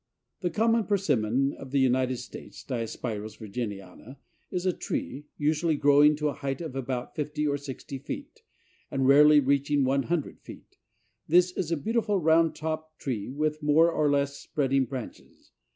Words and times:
The 0.39 0.49
common 0.49 0.85
Persimmon 0.85 1.53
of 1.59 1.69
the 1.69 1.79
United 1.79 2.17
States 2.17 2.63
(Diospyros 2.63 3.37
virginiana) 3.37 4.17
is 4.49 4.65
a 4.65 4.73
tree, 4.73 5.27
usually 5.37 5.75
growing 5.75 6.15
to 6.15 6.29
a 6.29 6.33
height 6.33 6.59
of 6.59 6.75
about 6.75 7.15
fifty 7.15 7.45
or 7.45 7.55
sixty 7.55 7.99
feet, 7.99 8.41
and 8.89 9.07
rarely 9.07 9.39
reaching 9.39 9.83
one 9.83 10.01
hundred 10.09 10.41
feet. 10.41 10.79
This 11.27 11.51
is 11.51 11.71
a 11.71 11.77
beautiful 11.77 12.17
round 12.19 12.55
topped 12.55 12.97
tree 12.99 13.29
with 13.29 13.61
more 13.61 13.91
or 13.91 14.09
less 14.09 14.37
spreading 14.37 14.85
branches. 14.85 15.51